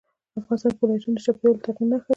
[0.39, 2.09] افغانستان کې ولایتونه د چاپېریال د تغیر نښه ده.